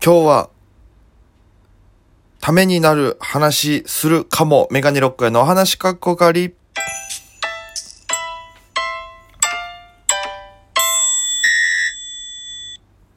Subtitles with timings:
[0.00, 0.50] 今日は、
[2.40, 6.54] ためになる話するかも、メガネロックへのお話かっこかり。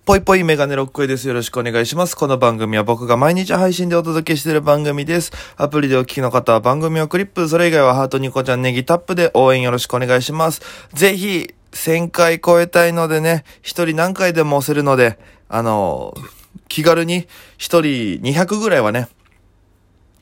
[0.05, 1.27] ぽいぽいメガネロックへです。
[1.27, 2.15] よろしくお願いします。
[2.15, 5.31] この番組は僕が毎日配信でお届けしている番組です。
[5.57, 10.61] アプリでお聞きの方は番組をクリップ、それ以外はハートニコちゃんネギタップで応援よろしくお願いします。
[10.93, 16.15] ぜひ、1000回超えたいのでね、一人何回でも押せるので、あの、
[16.71, 19.09] 気軽に一人200ぐらいはね、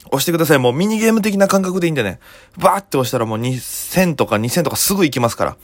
[0.07, 0.57] 押してください。
[0.57, 2.19] もうミニゲーム的な感覚でいいんでね。
[2.57, 5.57] バーって押したらもう2000とか2000とかすぐ行きますから。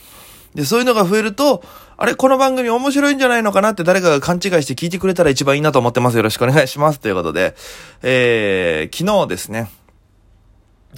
[0.54, 1.64] で、そういうのが増えると、
[1.98, 6.18] あれ、この番組面白いんじゃないのかなって誰かが勘違いして聞いてくれたら一番いいなと思ってます。
[6.18, 7.00] よろしくお願いします。
[7.00, 7.56] ということで、
[8.04, 9.72] えー、昨日ですね、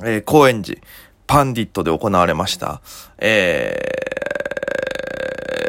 [0.04, 0.82] えー、高円寺、
[1.28, 2.82] パンディットで行われました、
[3.20, 4.07] えー、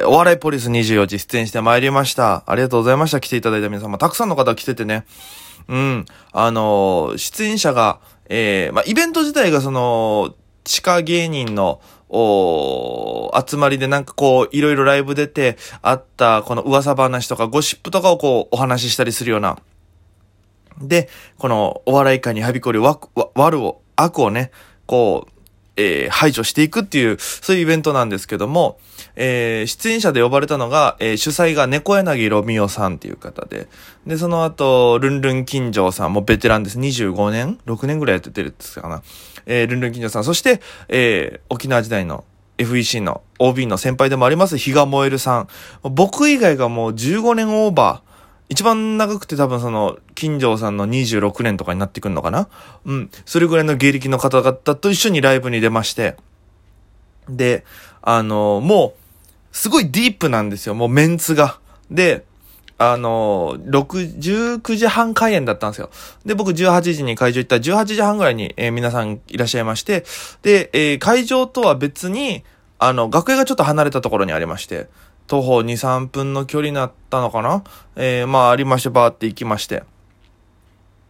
[0.08, 2.42] お笑いポリス24時出演してまいりました。
[2.46, 3.20] ありがとうございました。
[3.20, 3.98] 来ていただいた皆様。
[3.98, 5.04] たくさんの方来ててね。
[5.68, 6.06] うん。
[6.32, 19.58] あのー、出演者が、えー、まあ、イベント自体がその、地下芸人の、お集まりでなんかこう、いろいろライブ出て、あった、この噂話とかゴシップとかをこう、お話ししたりするような。
[20.80, 24.52] で、この、お笑い界にはびこる悪を、悪をね、
[24.86, 25.37] こう、
[25.78, 28.78] えー、排除していくっていう、そういうイベントなんですけども、
[29.14, 33.68] えー、出演者で呼ばれたのが、えー、主催が猫柳ロミオさんっていう方で、
[34.06, 36.78] で、その後、ルンルン金城さん、もベテランです。
[36.78, 39.02] 25年 ?6 年ぐらいやっててるんですかな。
[39.46, 42.24] えー、ルンルン金城さん、そして、えー、沖縄時代の
[42.58, 45.48] FEC の OB の先輩でもあります、比嘉燃えるさん。
[45.82, 48.07] 僕以外がもう15年オーバー、
[48.48, 52.48] 一番長くて多分その、金城さんの26年とかになってくんのかな？
[52.84, 53.10] うん。
[53.26, 56.16] それぐらいの芸歴の方々と一緒にライブに出まして。
[57.28, 57.64] で、
[58.00, 58.94] あの、も
[59.52, 60.74] う、すごいディープなんですよ。
[60.74, 61.58] もうメンツが。
[61.90, 62.24] で、
[62.78, 65.90] あの、6、19時半開演だったんですよ。
[66.24, 70.04] で、僕18時に会場行ったら18時半ぐらいに、えー、皆さんいらっしゃいまして、
[70.42, 72.44] で、えー、会場とは別に、
[72.78, 74.88] あの、楽屋がちょっと離れたところにありまして、
[75.28, 77.62] 徒歩2、3分の距離になったのかな？
[77.94, 79.84] えー、まあ、ありまして、バーって行きまして。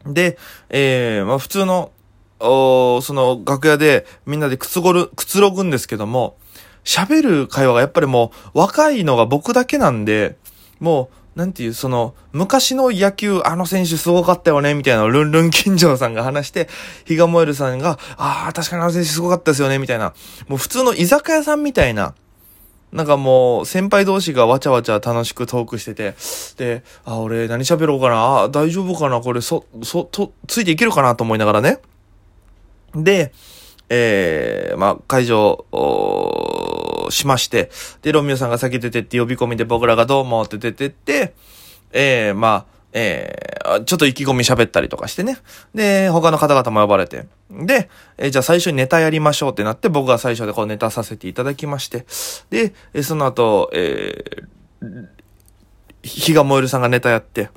[0.05, 0.37] で、
[0.69, 1.93] えー、まあ、普通の、
[2.41, 6.37] おその、楽屋でみんなでくつごる、くつろぐんですけども、
[6.85, 10.37] 喋る会話がやっぱりもう、若いのが僕だけなんで、
[10.81, 16.69] もう、なんていう、その、昔の野球、あの選手すごかったよね、みたいなルンルン金城さんが話して、
[17.05, 20.15] 比嘉萌るさんが、ああ、確かにあの選手すごかったですよね、みたいな。
[20.49, 22.15] もう普通の居酒屋さんみたいな、
[22.93, 26.15] なんかもう、先輩同士がわちゃわちゃ楽しくトークしてて、
[26.57, 31.15] で、あ、俺何喋ろうかな、あ、大丈夫かな、これ、そ、そ、と、ついていけるかな？
[31.15, 31.79] と思いながらね。
[32.95, 33.33] で、
[33.91, 35.67] えー、まあ、会場、
[37.11, 37.71] しまして、
[38.03, 41.35] で、ロミオさんが先出てって呼び込みで僕らがどうもって出てって、
[41.93, 45.39] えー、まあ、えー、ちょっと意気込み喋ったりとかしてね。
[45.75, 47.27] で、他の方々も呼ばれて。
[47.51, 52.07] で、えー、じゃあ最初にネタやりましょうってなって、僕が最初でこうネタさせていただきまして。
[52.51, 55.07] で、えその後、えー、
[56.03, 57.51] 日が燃えるさんがネタやって。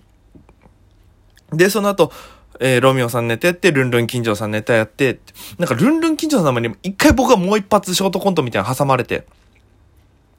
[1.53, 2.11] で、その後、
[2.59, 5.19] えー、ロミオさんネタやって、ルンルン金城さんネタやって、
[5.57, 9.25] なんかルンルン金城さんの前に一回僕がもう一発ショートコントみたいなの挟まれて。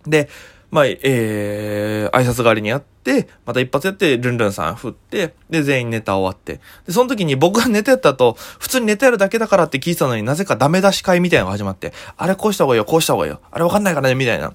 [0.06, 0.28] で、
[0.72, 6.60] まあ、えー、挨拶代わりにやって、また一発やって、ルンルンさん振って、で、全員ネタ終わって。
[6.86, 13.40] で、その時に僕がネタやった後、普通にネタやるだけだからって聞いてたのになぜかダメ出し会みたいなのが始まって、あれこうした方がいいよ、こうした方がいいよ。
[13.50, 14.46] あれわかんないからね、みたいな。
[14.48, 14.52] い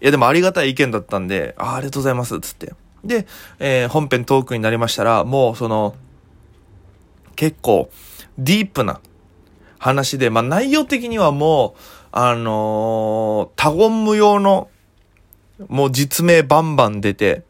[0.00, 2.72] や、でもありがたい意見だったんで、あありがとうございます、つって。
[3.04, 3.26] で、
[3.58, 5.96] えー、本編トークになりましたら、もうその、
[7.34, 7.90] 結構、
[8.38, 9.00] ディープな
[9.80, 11.80] 話で、まあ内容的にはもう、
[12.12, 14.68] あのー、他言無用の
[15.68, 17.42] もう実名バンバン出て、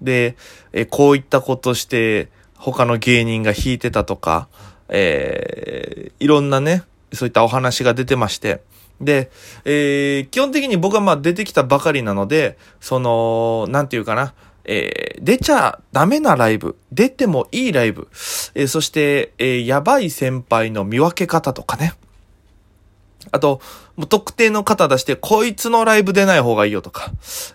[0.00, 0.36] で、
[0.72, 4.48] えこういったことして、他の芸人が弾いてたとか、
[4.88, 6.82] えー、いろんなね、
[7.12, 8.62] そういったお話が出てまして、
[9.00, 9.30] で、
[9.64, 18.08] えー、基本的に僕はまあ出てきたばかりなので、その、なんていうかな、えー、出ちゃダメなライブ、出てもいいライブ、
[18.54, 21.94] えー、そして、えー、やばい先輩の見分け方とかね、
[23.32, 23.60] あと、
[23.96, 27.10] もう特定の方出して、こいつのライブ出ない方がいいよとか。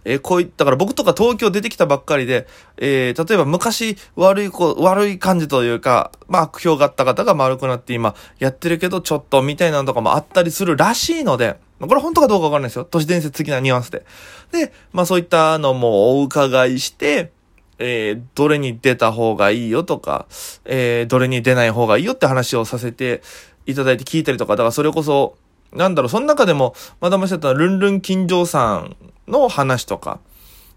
[0.05, 2.47] えー、こういった、から僕とか東京出てきたばっかりで、
[2.77, 12.85] えー、例えば昔悪い子、悪い感じというか、まあ悪評があった方が丸くなって今やってるけどちょっとみたいなのとかもあったりするらしいので、これ本当かどうかわかんないですよ。
[12.85, 14.05] 都市伝説的なニュアンスで。
[14.51, 17.31] で、まあそういったのもお伺いして、
[17.79, 20.27] えー、どれに出た方がいいよとか、
[20.65, 23.21] えー、どれに出ない方がいいよって話をさせて
[23.65, 25.35] いただいて聞いたりとか、だからそれこそ、
[25.73, 28.95] なんだろう、その中でも、まだましだったルンルン金城さん
[29.27, 30.19] の話とか、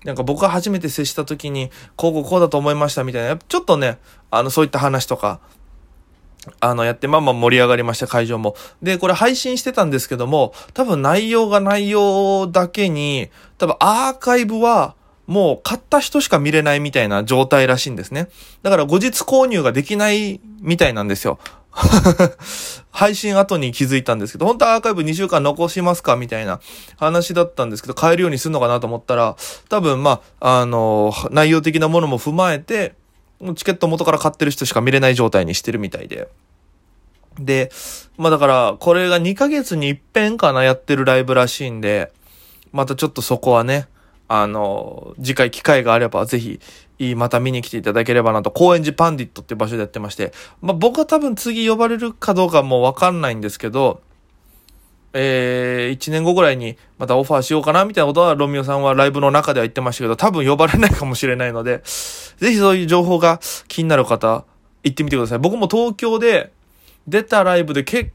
[0.04, 3.98] なんか僕が初めて接した時に、こうこうこうだと思いましたみたいな、やっぱちょっとね、
[4.30, 5.40] あの、そういった話とか、
[6.60, 8.54] あの、やって、まあまあ盛り上がりました、会場も。
[8.82, 14.94] で、これ配信してたんですけども、多分内容が内容だけに、多分アーカイブは、
[15.26, 18.28] もう買った人しか見れないみたいな状態らしいんですね。
[18.62, 21.40] だから後日購入ができないみたいなんですよ。
[22.90, 26.60] 配信後に気づいたんですけど、本当はアーカイブ2週間残しますかみたいな
[26.96, 29.36] 話だったんですけど、買えるようにするのかなと思ったら、
[29.68, 32.94] 多分まあ、あの、内容的なものも踏まえて、
[33.54, 36.28] チケット元から買ってる人しか見れない状態にしてるみたいで。
[37.38, 37.70] で、
[38.16, 42.10] まあだから、これが2ヶ月に一遍かなやってるライブらしいんで、
[42.72, 43.88] またちょっとそこはね、
[44.28, 46.60] あの、次回機会があればぜひ、
[47.14, 54.00] また見に来ていただければなと、高円寺パンディットって場所でやってまして、まあ、僕は多分次呼ばれるかどうかもわかんないんですけど、
[55.12, 64.44] えー、1年後ぐらいにまたオファーしようかなみたいなことはロミオさんはライブの中では言ってましたけど、多分呼ばれないかもしれないので、ぜひそういう情報が気になる方、
[64.82, 65.38] 行ってみてください。
[65.38, 66.52] 僕も東京で
[67.08, 68.10] 出たライブで結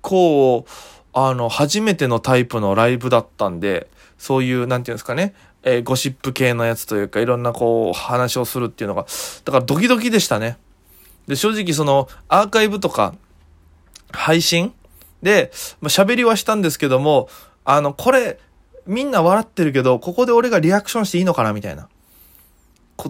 [0.00, 0.64] 構、
[1.12, 3.88] あの、初めてのタイプのライブだったんで、
[4.20, 9.06] そういう、なんていうんですかね、えー、ゴシップ系のやつというか、いろんなこう、話をするっていうのが、
[9.46, 10.58] だからドキドキでしたね。
[11.26, 13.14] で、正直その、アーカイブとか、
[14.12, 14.74] 配信
[15.22, 15.50] で、
[15.80, 17.30] まあ、喋りはしたんですけども、
[17.64, 18.38] あの、これ、
[18.86, 21.88] みんな笑ってるけど、ここで俺がリアクションしていいのかなみたいな。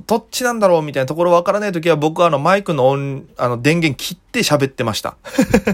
[0.07, 5.17] どっちなんだろうみたいなところわからないときは僕はあのマイクの音、あの電源切って喋ってました。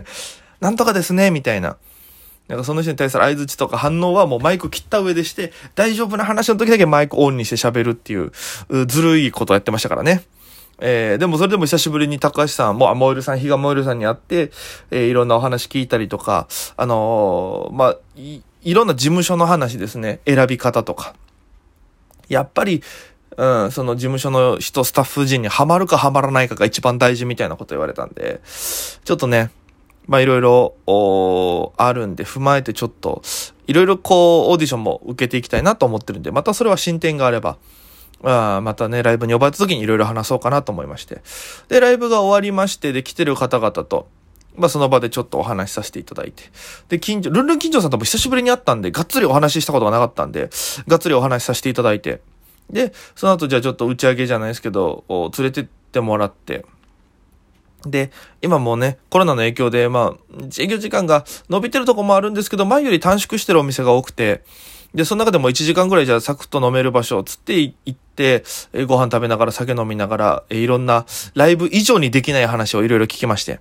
[0.61, 1.77] なんとかですねみたいな。
[2.49, 8.33] なんかその人に対する合図とか反応はもうマイク切った上でして、大丈夫な話の時だけマイクオンにして喋るっていう、
[8.69, 10.25] うずるいことをやってましたからね。
[10.79, 14.51] えー、でもそれでも久しぶりに高橋さんも、あ、モイルさん、比嘉モイルさんに会って、
[14.91, 21.15] えー、いろんなお話聞いたりとか、あのー、まあ、い、いろんな事務所の話ですね、選び方とか。
[22.29, 22.83] やっぱり、
[23.37, 29.51] うん、その事務所の人、スタッフ陣にはまるかはまらないかが一番大事みたいなこと言われたんで、ちょっとね、
[30.07, 33.23] まあいろいろ、おあるんで、踏まえてちょっと、
[33.67, 37.57] いろいろこう、オーディションも受けていきたいなと思ってるんで、またそれは進展があれば、
[38.23, 41.23] あまたね、ライブに呼ばれた時にいろいろ話そうかなと思いまして。
[41.69, 44.09] で、ライブが終わりまして、で、来てる方々と、
[44.57, 46.45] まあ、その場でちょっとお話しさせていただいて。
[46.89, 50.49] で、近所、ルンルン近所さんとも久しぶりに会ったんで、がっつりお話ししたことがなかったんで、
[50.87, 52.21] がっつりお話しさせていただいて。
[52.71, 56.65] で、その後じゃあちょっと打ち上げじゃないですけど、連れてってもらって、
[57.91, 58.11] で、
[58.43, 64.43] 今もうね、コロナの影響で、まあ、営業時間が伸びてるとこもあるんですけど、前より短縮してるお店が多くて、
[64.95, 71.05] で、その中でも1時間ぐらいじゃあサクッと飲める場所をつって行って、えご飯食べながら酒飲みながら、えいろんな
[71.35, 73.61] ライブ以上にできない話をいろいろ聞きまして。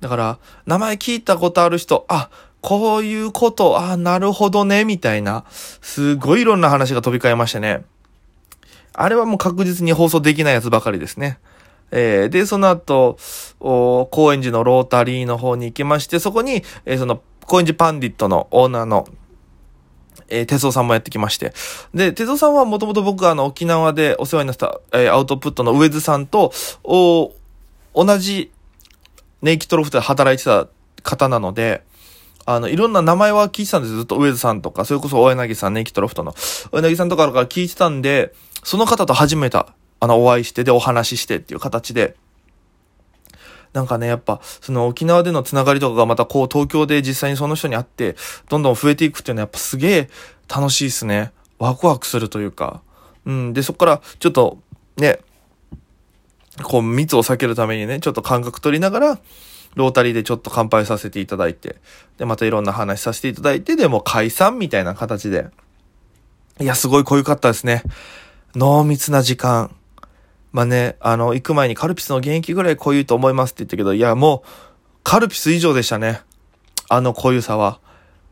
[0.00, 7.84] だから、名前聞いたことある人、あ、こういうこと、あ、なるほどね、みたいな、すごいいろんな話が飛び交いましてね。
[8.92, 11.38] あれはもう確実に放送できないやつばかりですね。
[11.90, 13.18] えー、で、その後、
[13.60, 19.06] お高円寺のロータリーの方に行きまして、そこに、えー、その、高円寺パンディットのオーナーの、
[20.28, 21.52] えー、哲夫さんもやってきまして。
[21.94, 26.52] で、哲夫さんはもともと僕があの、沖縄でお世話になった、えー、アウトプットの上津さんと、
[26.82, 27.32] お、
[27.94, 28.50] 同じ、
[29.42, 30.68] ネイキッドロフトで働いてた
[31.02, 31.84] 方なので、
[32.46, 36.34] あの、いろんな名前は聞いてたんですずっと上津さんとか、それこそ大柳さん、ネイキッドロフトの、
[36.72, 38.32] 大柳さんとかから聞いてたんで、
[38.62, 39.58] その方と初めて、
[40.00, 42.16] あの、お会いして、で、お話ししてっていう形で、
[43.72, 48.16] なんかね、やっぱ、その沖縄でのつながりとかがまたこう東京で実際にその人に会って、
[48.48, 50.10] どんどん増えていくっていうのはやっぱすげえ
[50.48, 51.32] 楽しいですね。
[51.58, 52.82] ワクワクするというか。
[53.26, 53.52] うん。
[53.52, 54.58] で、そこからちょっと
[54.96, 55.18] ね、
[56.62, 59.18] こう密を避けるためにね、ちょっと感覚取りながら、
[59.74, 61.76] ロータリーでちょっと乾杯させていただいて、
[62.16, 65.48] で、またいろんな話させていただいて、でも解散みたいな形で。
[66.60, 67.82] いや、すごい濃ゆかったですね。
[68.54, 69.70] 濃密な時間。
[70.56, 74.48] まあね、あの、行く前にカルピスの現役ぐらい濃いと思いますって言ったけど、いや、もう、
[75.04, 76.22] カルピス以上でしたね。
[76.88, 77.78] あの濃ゆさは。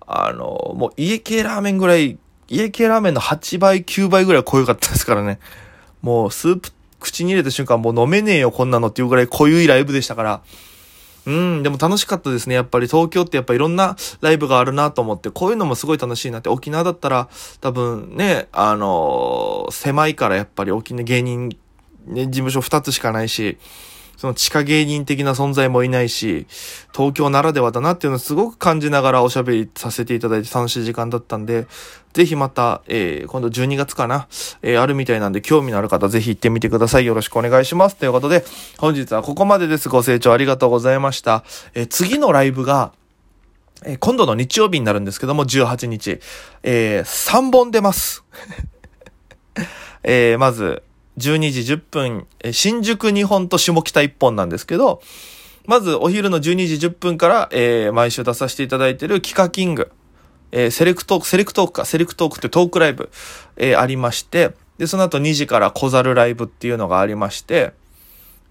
[0.07, 2.16] あの、もう家系ラーメンぐらい、
[2.49, 5.38] 家系ラーメンの8倍、9倍ぐらい濃ゆかったですからね。
[6.00, 10.43] もうスープ口に入れた瞬間もう飲めねえよこんなのっていうぐらい濃ゆいライブでしたから。
[11.26, 12.54] うん、でも楽しかったですね。
[12.54, 16.49] やっぱり東京ってやっぱいろんなライブがあるなと思って、こういうのもすごい楽しいなって。
[16.49, 17.28] 沖縄だったら
[17.61, 21.50] 多分ね、あのー、狭いからやっぱり沖縄芸人
[22.06, 23.58] ね、事務所2つしかないし、
[24.16, 26.46] その地下芸人的な存在もいないし、
[26.94, 31.66] 東京ならではだなっていうのをすごく感じながらおしゃべりさせていただいて楽しい時間だったんで、
[32.12, 34.28] ぜひまた、えー、今度12月かな、
[34.62, 37.06] えー、あるみたいなんで興味のある方ぜひ行ってみてください。
[37.06, 37.96] よろしくお願いします。
[37.96, 38.44] ということで、
[38.78, 39.88] 本日はここまでです。
[39.88, 41.44] ご清聴ありがとうございました。
[41.75, 42.92] えー、次のライブが、
[43.84, 46.20] え今度の日曜日になるんですけども、18日、
[46.62, 48.25] えー3本出ます。
[50.04, 50.82] えー、まず、
[51.18, 55.00] 12時10分、新宿2本と下北1本なんですけど、
[55.66, 59.90] まずお昼の12時10分から、えー、毎週出させていただいてるキカキング、
[60.52, 63.11] えー、セレクトーク、セレクトークか、セレクトークってトークライブ、
[63.56, 67.73] えー、ありまして、で、その後2時から小猿ライブっていうのがありまして、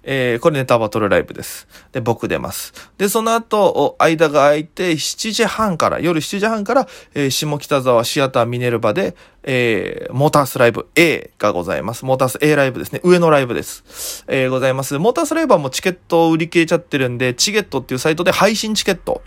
[0.04, 1.68] えー、これネタバトルライブです。
[1.92, 2.74] で、僕出ます。
[2.98, 12.06] で、その後、間が空いて、7時半から、夜7時半から、えー、下北沢シアターミネルバで、えー、モータースライブ A がございます。
[12.06, 13.02] モータース A ライブですね。
[13.04, 14.26] 上のライブです。
[14.28, 14.98] えー、ございます。
[15.00, 19.22] モータースライブはもうチケットを売り切れちゃってるんで、チゲットっていうサイトで配信チケット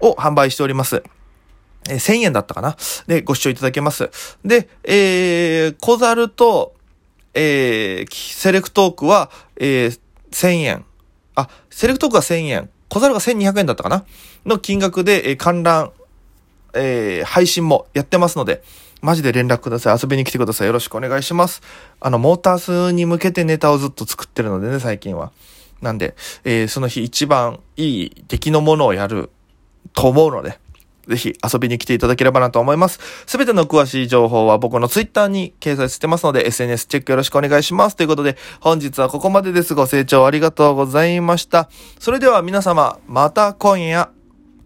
[0.00, 1.02] を販売しております。
[1.88, 4.10] えー、1000円だったかなで、ご視聴いただけます。
[4.44, 6.74] で、えー、小猿と、
[7.34, 10.00] えー、セレクトークは、えー、
[10.30, 10.84] 1000円。
[11.34, 12.70] あ、セレクトークが1000円。
[12.88, 14.04] 小猿が1200円だったかな？
[14.44, 15.92] の金額で、えー、観覧、
[16.74, 18.62] えー、配信もやってますので、
[19.00, 19.98] マジで連絡ください。
[20.00, 20.66] 遊びに来てください。
[20.66, 21.62] よろしくお願いします。
[22.00, 25.32] あの、モータースに向けてネタをずっと作ってるのでね、最近は。
[25.80, 29.30] なんで、えー、その日一番いい出来のものをやる
[29.94, 30.58] と思うので、
[31.10, 33.00] ぜひ遊びに来ていただければなと思います。
[33.26, 37.96] すべての詳しい情報は僕のツイッターに掲載してますので、SNS チェックよろしくお願いします。
[37.96, 39.74] ということで、本日はここまでです。
[39.74, 41.68] ご清聴ありがとうございました。
[41.98, 44.19] それでは皆様、また今夜。